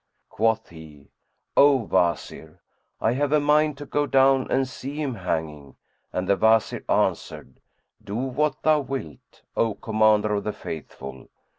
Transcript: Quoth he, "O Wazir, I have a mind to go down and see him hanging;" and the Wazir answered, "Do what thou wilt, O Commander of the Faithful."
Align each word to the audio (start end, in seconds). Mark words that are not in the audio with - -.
Quoth 0.29 0.69
he, 0.69 1.11
"O 1.55 1.75
Wazir, 1.85 2.59
I 2.99 3.11
have 3.11 3.31
a 3.31 3.39
mind 3.39 3.77
to 3.77 3.85
go 3.85 4.07
down 4.07 4.49
and 4.49 4.67
see 4.67 4.95
him 4.99 5.13
hanging;" 5.13 5.75
and 6.11 6.27
the 6.27 6.35
Wazir 6.35 6.83
answered, 6.89 7.59
"Do 8.03 8.15
what 8.15 8.63
thou 8.63 8.79
wilt, 8.79 9.43
O 9.55 9.75
Commander 9.75 10.33
of 10.33 10.43
the 10.43 10.53
Faithful." 10.53 11.29